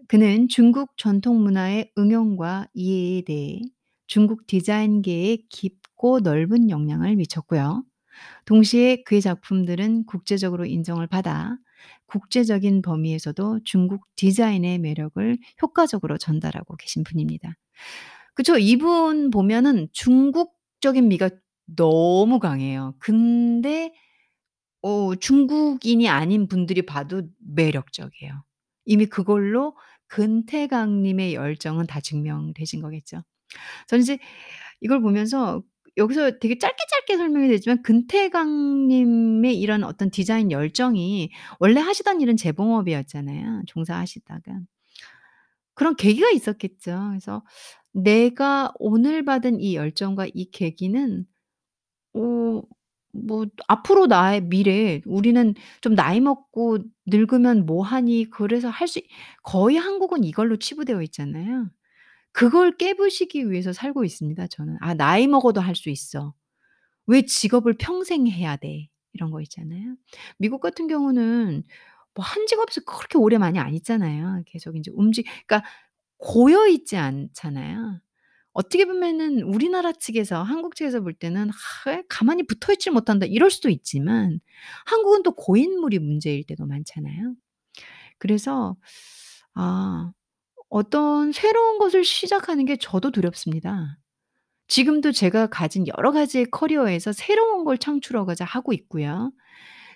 [0.07, 3.61] 그는 중국 전통 문화의 응용과 이해에 대해
[4.07, 7.83] 중국 디자인계에 깊고 넓은 영향을 미쳤고요.
[8.45, 11.57] 동시에 그의 작품들은 국제적으로 인정을 받아
[12.07, 17.55] 국제적인 범위에서도 중국 디자인의 매력을 효과적으로 전달하고 계신 분입니다.
[18.39, 18.57] 그쵸.
[18.57, 21.29] 이분 보면은 중국적인 미가
[21.75, 22.95] 너무 강해요.
[22.97, 23.93] 근데
[24.81, 27.23] 어 중국인이 아닌 분들이 봐도
[27.53, 28.41] 매력적이에요.
[28.85, 29.75] 이미 그걸로
[30.07, 33.23] 근태강 님의 열정은 다 증명되신 거겠죠.
[33.87, 34.19] 저는 이제
[34.79, 35.61] 이걸 보면서
[35.97, 42.37] 여기서 되게 짧게 짧게 설명이 되지만 근태강 님의 이런 어떤 디자인 열정이 원래 하시던 일은
[42.37, 44.61] 재봉업이었잖아요, 종사하시다가.
[45.79, 47.07] 그런 계기가 있었겠죠.
[47.09, 47.41] 그래서
[47.93, 51.25] 내가 오늘 받은 이 열정과 이 계기는
[52.15, 52.61] 어
[53.13, 59.01] 뭐 앞으로 나의 미래 우리는 좀 나이 먹고 늙으면 뭐 하니 그래서 할 수
[59.43, 61.69] 거의 한국은 이걸로 치부되어 있잖아요.
[62.33, 64.77] 그걸 깨부시기 위해서 살고 있습니다 저는.
[64.81, 66.33] '아 나이 먹어도 할 수 있어.
[67.07, 69.95] 왜 직업을 평생 해야 돼?' 이런 거 있잖아요.
[70.37, 71.63] 미국 같은 경우는
[72.15, 74.43] 뭐한 직업에서 그렇게 오래 많이 안 있잖아요.
[74.47, 75.63] 계속 인제 움직 그러니까
[76.19, 77.99] 고여 있지 않잖아요.
[78.53, 83.51] 어떻게 보면은 우리나라 측에서 한국 측에서 볼 때는 '하 에 가만히 붙어 있질 못한다.' 이럴
[83.51, 84.39] 수도 있지만
[84.87, 87.35] 한국은 또 고인물이 문제일 때도 많잖아요.
[88.19, 88.77] 그래서
[89.55, 90.11] 아
[90.69, 93.97] 어떤 새로운 것을 시작하는 게 저도 두렵습니다.
[94.69, 99.31] 지금도 제가 가진 여러 가지의 커리어에서 새로운 걸 창출하고자 하고 있고요.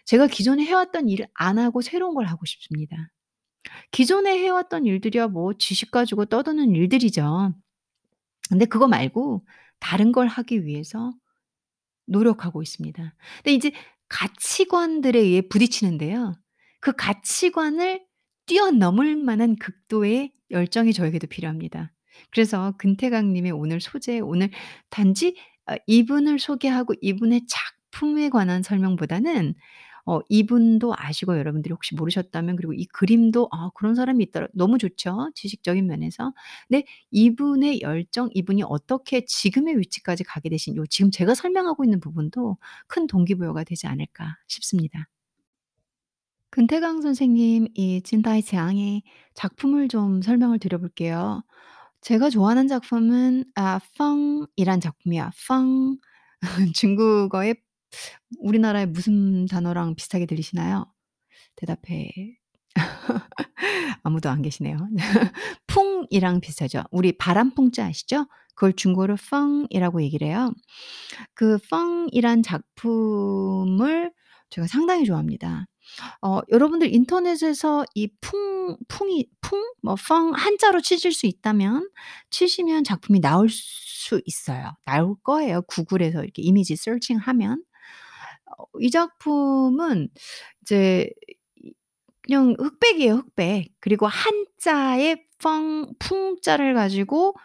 [0.06, 2.98] 제가 기존에 해 왔던 일을 안 하고 새로운 걸 하고 싶습니다.
[3.92, 7.54] 기존에 해 왔던 일들이야 뭐 지식 가지고 떠드는 일들이죠.
[8.50, 9.46] 근데 그거 말고
[9.80, 11.14] 다른 걸 하기 위해서
[12.06, 13.16] 노력하고 있습니다.
[13.38, 13.72] 근데 이제
[14.10, 16.36] 가치관들에 의해 부딪히는데요.
[16.80, 18.06] 그 가치관을
[18.46, 21.92] 뛰어넘을 만한 극도의 열정이 저에게도 필요합니다.
[22.30, 24.50] 그래서 근태강 님의 오늘 소재 오늘
[24.90, 29.56] 단지 어 이분을 소개하고 이분의 작품에 관한 설명보다는
[30.06, 35.32] 어 이분도 아시고 여러분들이 혹시 모르셨다면 그리고 이 그림도 '아 그런 사람이 있더라.' 너무 좋죠,
[35.36, 36.34] 지식적인 면에서.
[36.70, 42.58] 근데 이분의 열정, 이분이 어떻게 지금의 위치까지 가게 되신 요 지금 제가 설명하고 있는 부분도
[42.88, 45.08] 큰 동기부여가 되지 않을까 싶습니다.
[46.52, 49.02] 근태강 선생님 이 찐다이 ци앙의
[49.34, 51.44] 작품을 좀 설명을 드려 볼게요.
[52.02, 55.32] 제가 좋아하는 작품은 아 펑이란 작품이야.
[55.48, 55.98] 펑.
[56.76, 57.56] 중국어의
[58.40, 60.86] 우리나라의 무슨 단어랑 비슷하게 들리시나요?
[61.56, 62.12] 대답해.
[64.04, 64.78] 아무도 안 계시네요.
[65.68, 66.84] 풍이랑 비슷하죠.
[66.92, 68.28] 우리 바람 풍자 아시죠?
[68.56, 70.52] 그걸 중국어로 펑이라고 얘기를 해요.
[71.36, 74.12] 그 펑이란 작품을
[74.50, 75.66] 제가 상당히 좋아합니다.
[76.22, 81.90] 어 여러분들 인터넷에서 이 풍 풍이 풍 뭐 펑 한자로 치실 수 있다면
[82.32, 84.74] 치시면 작품이 나올 수 있어요.
[84.86, 87.64] 나올 거예요 구글에서 이렇게 이미지 서칭하면.
[88.58, 90.10] 어이 작품은
[90.64, 91.10] 이제
[91.64, 91.74] 이
[92.24, 93.70] 그냥 흑백이에요, 흑백.
[93.82, 97.36] 그리고 한자에 펑 풍자를 가지고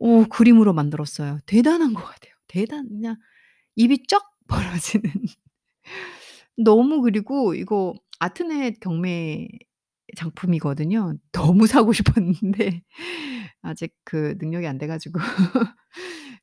[0.00, 1.38] 어 그림으로 만들었어요.
[1.46, 2.34] 대단한 것 같아요.
[2.48, 3.16] 대단 그냥
[3.76, 5.10] 입이 쩍 벌어지는.
[6.56, 9.48] 너무 그리고 이거 아트넷 경매
[10.16, 11.14] 작품이거든요.
[11.32, 12.82] 너무 사고 싶었는데
[13.62, 15.20] 아직 그 능력이 안 돼 가지고.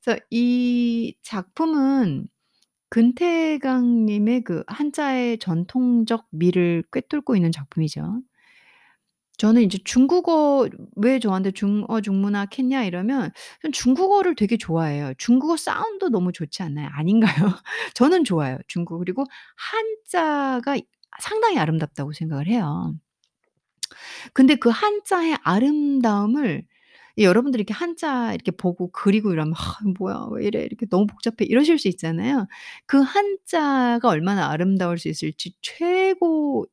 [0.03, 2.27] 그래서 이 작품은
[2.91, 8.21] 근태강 님의 그 한자의 전통적 미를 꿰뚫고 있는 작품이죠.
[9.37, 15.13] 저는 인제 중국어 왜 저한테 "중어 중문학 했냐?" 이러면 전 중국어를 되게 좋아해요.
[15.17, 16.89] 중국어 사운드 너무 좋지 않나요?
[16.93, 17.31] 아닌가요?
[17.95, 18.99] 저는 좋아요, 중국어.
[18.99, 19.25] 그리고
[19.55, 20.77] 한자가
[21.19, 22.93] 상당히 아름답다고 생각을 해요.
[24.33, 26.65] 근데 그 한자의 아름다움을 이
[27.17, 30.61] 여러분들이 이렇게 한자 이렇게 보고 그리고 이러면 '아 뭐야 왜 이래.
[30.63, 32.47] 이렇게 너무 복잡해.' 이러실 수 있잖아요.
[32.87, 36.65] 그 한자가 얼마나 아름다울 수 있을지 최고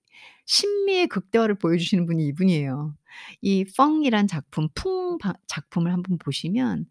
[0.47, 2.95] 신미의 극대화를 보여주시는 분이 이분이에요.
[3.43, 6.87] 이 펑이란 작품 풍바 작품을 한번 보시면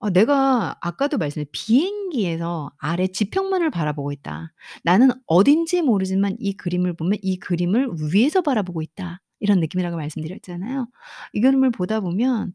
[0.00, 4.52] 어 내가 아까도 말씀드린 비행기에서 아래 지평만을 바라보고 있다.
[4.84, 9.20] 나는 어딘지 모르지만 이 그림을 보면 이 그림을 위에서 바라보고 있다.
[9.42, 10.88] 이런 느낌이라고 말씀드렸잖아요.
[11.34, 12.54] 이 그림을 보다 보면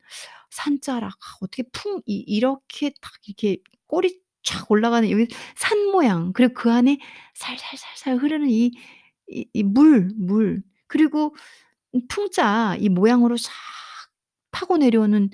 [0.51, 6.53] 산자락 아 어떻게 풍 이 이렇게 딱 이렇게 꼬리 촥 올라가는 여기 산 모양 그리고
[6.55, 6.99] 그 안에
[7.35, 11.35] 살살살살 흐르는 이이이 물, 물 그리고
[11.93, 13.51] 이 풍자 이 모양으로 싹
[14.51, 15.29] 파고 내려오는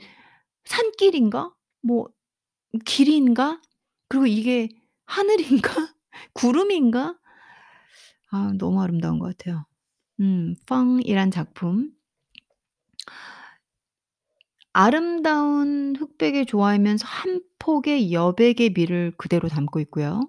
[0.66, 1.54] 산길인가?
[1.82, 2.10] 뭐
[2.86, 3.62] 길인가?
[4.10, 4.70] 그리고 이게
[5.06, 5.72] 하늘인가?
[6.34, 7.18] 구름인가?
[8.32, 9.66] 아 너무 아름다운 것 같아요.
[10.24, 11.92] 음 펑이란 작품.
[14.72, 20.22] 아름다운 흑백의 조화이면서 한 폭의 여백의 미를 그대로 담고 있고요.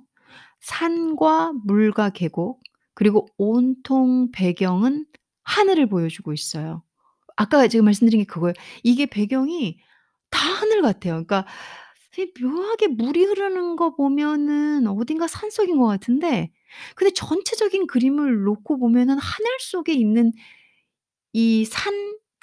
[0.61, 2.61] 산과 물과 계곡
[2.95, 5.07] 그리고 온통 배경은
[5.45, 6.83] 하늘을 보여주고 있어요.
[7.37, 8.55] 아까 제가 말씀드린 게 그거예요.
[8.83, 9.79] 이게 배경이
[10.31, 11.25] 다 하늘 같아요.
[11.25, 11.47] 그러니까
[12.19, 16.53] 이 묘하게 물이 흐르는 거 보면은 어딘가 산속인 것 같은데
[16.95, 20.33] 근데 전체적인 그림을 놓고 보면은 하늘 속에 있는
[21.33, 21.93] 이 산,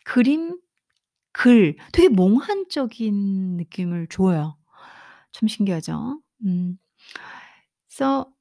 [0.04, 0.58] 그림,
[1.34, 4.58] 글 되게 몽환적인 느낌을 줘요.
[5.32, 6.22] 참 신기하죠?
[6.46, 6.78] 음.
[7.88, 8.32] 그래서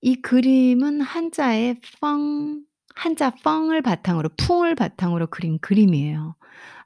[0.00, 6.36] 이 그림은 한자에 펑 한자 펑을 바탕으로 풍을 바탕으로 그린 그림이에요.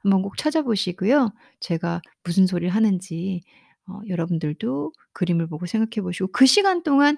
[0.03, 1.33] 한번 꼭 찾아보시고요.
[1.59, 3.41] 제가 무슨 소리를 하는지
[3.87, 7.17] 어 여러분들도 그림을 보고 생각해 보시고 그 시간 동안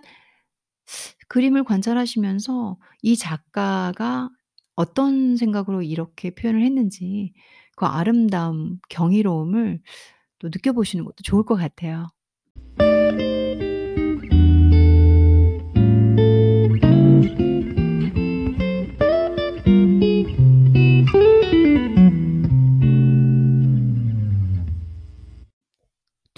[1.27, 4.29] 그림을 관찰하시면서 이 작가가
[4.75, 7.33] 어떤 생각으로 이렇게 표현을 했는지
[7.75, 9.81] 그 아름다움, 경이로움을
[10.39, 12.07] 또 느껴보시는 것도 좋을 것 같아요.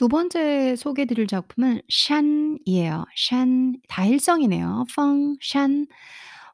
[0.08, 3.04] 두 번째 소개해 드릴 작품은 샨이에요.
[3.17, 4.86] 샨 다 일성이네요.
[4.96, 5.86] 펑, 샨.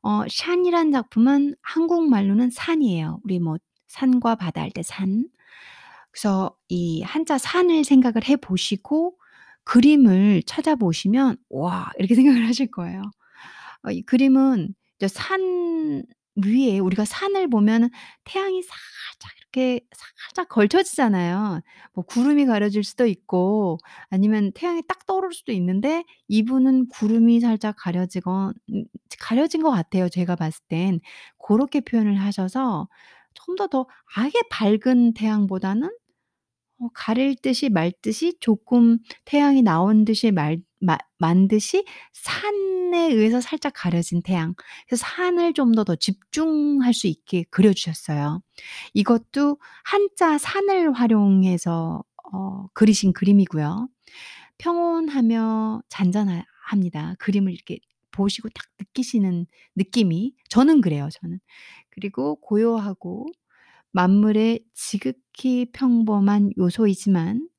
[0.01, 3.19] 어 샨이란 작품은 한국말로는 산이에요.
[3.23, 5.27] 우리 뭐 산과 바다 할 때 산.
[6.11, 9.17] 그래서 이 한자 산을 생각을 해 보시고
[9.65, 13.03] 그림을 찾아보시면 '와.' 이렇게 생각을 하실 거예요.
[13.83, 14.73] 어 이 그림은
[15.09, 16.03] 산
[16.35, 17.89] 위에 우리가 산을 보면은
[18.23, 19.81] 태양이 살짝 이렇게
[20.17, 21.61] 살짝 걸쳐지잖아요.
[21.93, 23.77] 뭐 구름이 가려질 수도 있고
[24.09, 28.85] 아니면 태양이 딱 떠오를 수도 있는데 이분은 구름이 살짝 가려지건 음
[29.19, 30.99] 가려진 것 같아요 제가 봤을 땐.
[31.37, 32.87] 고렇게 표현을 하셔서
[33.35, 35.89] 좀 더 더 아예 밝은 태양보다는
[36.83, 43.39] 어 가릴 듯이 말 듯이 조금 태양이 나온 듯이 말 마 만 듯이 산에 의해서
[43.41, 44.53] 살짝 가려진 태양.
[44.87, 48.41] 그래서 산을 좀 더 더 집중할 수 있게 그려 주셨어요.
[48.93, 53.87] 이것도 한자 산을 활용해서 어 그리신 그림이고요.
[54.57, 57.15] 평온하며 잔잔하 합니다.
[57.19, 57.79] 그림을 이렇게
[58.11, 60.33] 보시고 딱 느끼시는 느낌이.
[60.49, 61.39] 저는 그래요 저는.
[61.89, 63.27] 그리고 고요하고
[63.93, 67.49] 만물의 지극히 평범한 요소이지만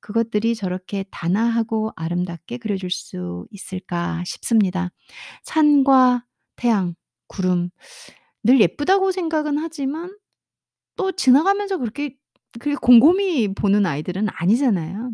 [0.00, 4.90] 그것들이 저렇게 단아하고 아름답게 그려질 수 있을까 싶습니다.
[5.44, 6.24] 산과
[6.56, 6.94] 태양,
[7.28, 7.70] 구름
[8.44, 10.16] 늘 예쁘다고 생각은 하지만
[10.96, 12.16] 또 지나가면서 그렇게
[12.60, 15.12] 그렇게 곰곰이 보는 아이들은 아니잖아요.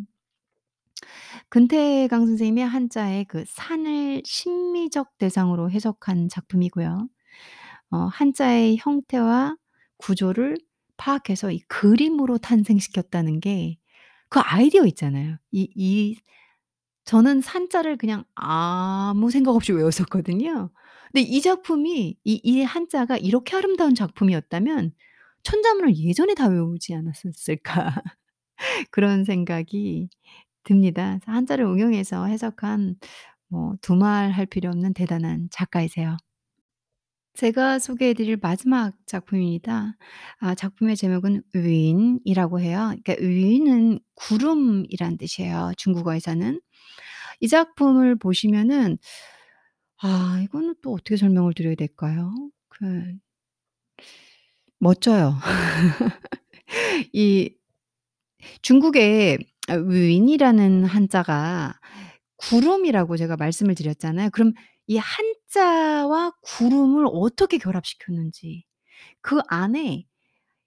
[1.49, 7.09] 근태강 선생님의 한자의 그 산을 심미적 대상으로 해석한 작품이고요.
[7.91, 9.57] 어 한자의 형태와
[9.99, 10.59] 구조를
[10.99, 13.79] 파악해서 이 그림으로 탄생시켰다는 게
[14.31, 15.39] 그 아이디어 있잖아요.
[15.53, 16.17] 이 이
[17.05, 20.71] 저는 산자를 그냥 아무 생각 없이 외웠었거든요.
[21.13, 24.93] 근데 이 작품이 이 이 한자가 이렇게 아름다운 작품이었다면
[25.45, 28.03] 천자문을 예전에 다 외우지 않았었을까
[28.91, 30.09] 그런 생각이
[30.65, 31.19] 듭니다.
[31.21, 32.97] 그래서 한자를 응용해서 해석한
[33.49, 36.17] 뭐 두말할 필요 없는 대단한 작가이세요.
[37.37, 39.97] 제가 소개해 드릴 마지막 작품입니다.
[40.39, 42.95] 아 작품의 제목은 위인이라고 해요.
[43.05, 46.61] 그러니까 위인은 구름이란 뜻이에요 중국어에서는.
[47.41, 48.99] 이 작품을 보시면은
[50.03, 52.33] 아 이거는 또 어떻게 설명을 드려야 될까요?
[52.69, 53.13] 그
[54.79, 55.35] 멋져요.
[57.13, 57.51] 이
[58.63, 61.79] 중국에 아 위인이라는 한자가
[62.37, 64.31] 구름이라고 제가 말씀을 드렸잖아요.
[64.33, 64.53] 그럼
[64.87, 68.65] 이 한자와 구름을 어떻게 결합시켰는지
[69.23, 70.07] 그 안에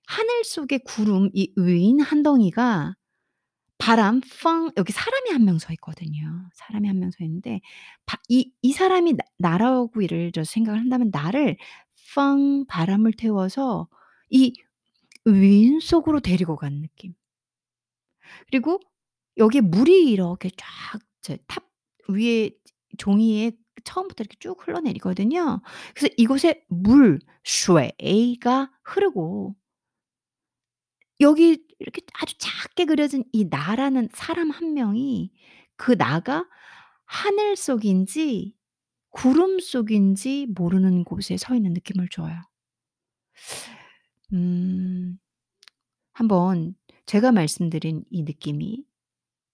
[0.07, 2.95] 하늘 속의 구름 이 위인 한 덩이가
[3.79, 6.49] 바람 펑 여기 사람이 한 명 서 있거든요.
[6.55, 7.61] 사람이 한 명 서 있는데
[8.05, 11.57] 바이이 사람이 나 나라고 예를 들어서 생각을 한다면 나를
[12.15, 13.87] 펑 바람을 태워서
[14.29, 14.53] 이
[15.25, 17.13] 위인 속으로 데리고 간 느낌.
[18.47, 18.79] 그리고
[19.37, 20.49] 여기에 물이 이렇게
[21.21, 21.63] 쫙저탑
[22.09, 22.51] 위에
[22.97, 23.51] 종이에
[23.83, 25.61] 처음부터 이렇게 쭉 흘러내리거든요.
[25.95, 29.55] 그래서 이곳에 물 슈에이가 흐르고
[31.21, 35.31] 여기 이렇게 아주 작게 그려진 이 나라는 사람 한 명이
[35.75, 36.45] 그 나가
[37.05, 38.55] 하늘 속인지
[39.09, 42.41] 구름 속인지 모르는 곳에 서 있는 느낌을 줘요.
[44.33, 45.19] 음.
[46.13, 46.75] 한번
[47.05, 48.85] 제가 말씀드린 이 느낌이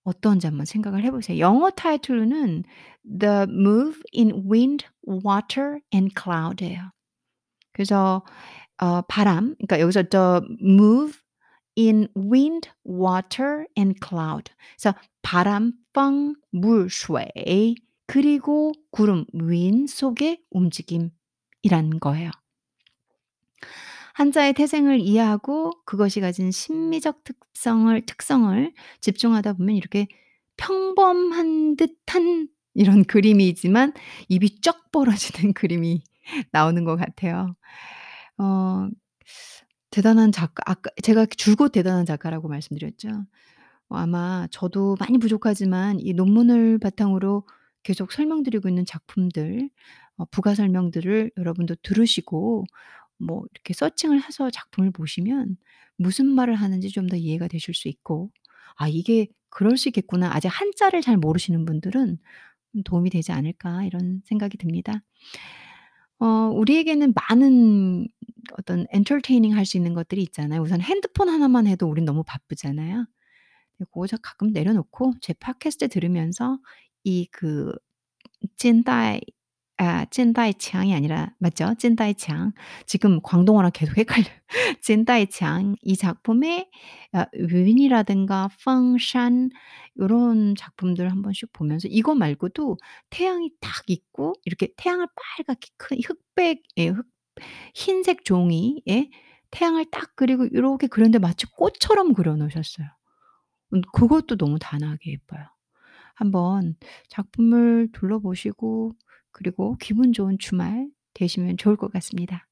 [0.05, 1.39] 어떤지 한번 생각을 해 보세요.
[1.39, 2.63] 영어 타이틀로는
[3.19, 6.91] The Move in Wind, Water and Cloud예요.
[7.73, 8.23] 그래서
[8.77, 11.19] 어 바람 그러니까 여기서 The Move
[11.77, 17.75] in Wind, Water and Cloud 그래서 바람, 펑, 물, 슈에이
[18.07, 22.29] 그리고 구름, wind 속의 움직임이라는 거예요.
[24.15, 30.07] 한자의 태생을 이해하고 그것이 가진 심미적 특성을 특성을 집중하다 보면 이렇게
[30.55, 33.91] 평범한 듯한 이런 그림이지만
[34.29, 36.01] 입이 쩍 벌어지는 그림이
[36.51, 37.57] 나오는 것 같아요.
[38.37, 38.87] 어
[39.91, 43.09] 대단한 작가 아까 제가 줄곧 대단한 작가라고 말씀드렸죠.
[43.89, 47.45] 어 아마 저도 많이 부족하지만 이 논문을 바탕으로
[47.83, 49.69] 계속 설명드리고 있는 작품들
[50.17, 52.63] 어 부가 설명들을 여러분도 들으시고
[53.19, 55.57] 뭐 이렇게 서칭을 해서 작품을 보시면
[55.97, 58.31] 무슨 말을 하는지 좀 더 이해가 되실 수 있고
[58.77, 62.17] '아 이게 그럴 수 있겠구나.' 아직 한자를 잘 모르시는 분들은
[62.77, 65.01] 음 '도움이 되지 않을까.' 이런 생각이 듭니다.
[66.19, 68.07] 어 우리에게는 많은
[68.57, 70.61] 어떤 entertaining 할수 있는 것들이 있잖아요.
[70.61, 73.05] 우선 핸드폰 하나만 해도 우린 너무 바쁘잖아요.
[74.07, 76.59] 저 가끔 내려놓고 제 팟캐스트 들으면서
[77.03, 77.73] 이그
[78.57, 79.21] 찐따이
[79.77, 81.73] 아 찐따이창이 아니라 맞죠?
[81.77, 82.53] 찐따이창.
[82.85, 84.29] 지금 광동어랑 계속 헷갈려요.
[84.81, 86.69] 찐따이창 이 작품의
[87.11, 89.49] 아 윈이라든가 펑샨
[89.99, 92.77] 요런 작품들 한 번씩 보면서 이거 말고도
[93.09, 95.07] 태양이 딱 있고 이렇게 태양을
[95.37, 97.05] 빨갛게 큰 흑백 예 흑
[97.75, 99.09] 흰색 종이에
[99.51, 102.87] 태양을 딱 그리고 요렇게 그렸는데 마치 꽃처럼 그려 놓으셨어요.
[103.73, 105.45] 음 그것도 너무 단아하게 예뻐요.
[106.15, 106.75] 한번
[107.09, 108.93] 작품을 둘러보시고
[109.35, 112.47] 그리고 기분 좋은 주말 되시면 좋을 것 같습니다.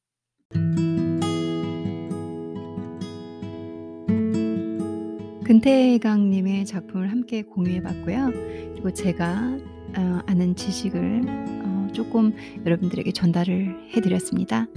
[5.46, 8.32] 근태강 님의 작품을 함께 공유해 봤고요.
[8.74, 9.58] 그리고 제가
[9.96, 11.22] 어 아는 지식을
[11.64, 12.34] 어 쪼끔
[12.66, 14.68] 여러분들에게 전달을 해 드렸습니다.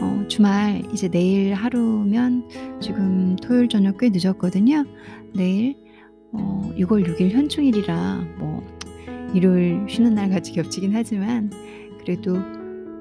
[0.00, 2.48] 어 주말 이제 내일 하루면
[2.80, 4.84] 지금 토요일 저녁 꽤 늦었거든요.
[5.34, 5.76] 내일
[6.32, 8.62] 어 6월 6일 현충일이라 뭐
[9.34, 11.50] 일요일 쉬는 날 같이 겹치긴 하지만
[12.00, 12.38] 그래도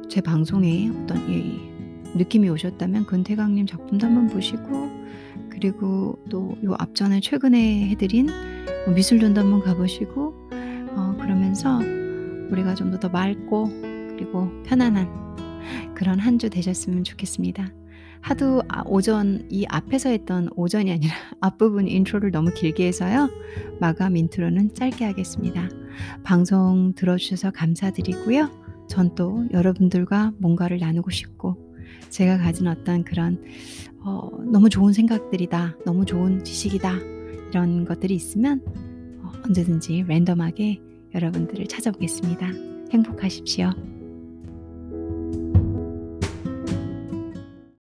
[0.10, 1.60] 제 방송에 어떤 이
[2.16, 4.90] 느낌이 오셨다면 근태강 님 작품도 한번 보시고
[5.50, 8.28] 그리고 또 요 앞전에 최근에 해 드린
[8.86, 10.34] 뭐 미술전도 한번 가 보시고
[10.96, 11.80] 어 그러면서
[12.52, 13.70] 우리가 좀 더 더 맑고
[14.18, 15.08] 그리고 편안한
[15.96, 17.72] 그런 한 주 되셨으면 좋겠습니다.
[18.24, 23.30] 하도 아 오전 이 앞에서 했던 오전이 아니라 앞부분 intro를 너무 길게 해서요.
[23.80, 25.70] 마감 intro는 짧게 하겠습니다.
[26.24, 28.50] 방송 들어 주셔서 감사드리고요.
[28.88, 31.58] 전 또 여러분들과 뭔가를 나누고 싶고
[32.10, 33.42] 제가 가진 어떤 그런
[34.00, 35.78] 어 '너무 좋은 생각들이다.
[35.86, 37.00] 너무 좋은 지식이다.'
[37.50, 38.62] 이런 것들이 있으면
[39.22, 40.82] 어 언제든지 랜덤하게
[41.14, 42.48] 여러분들을 찾아보겠습니다.
[42.92, 43.93] 행복하십시오.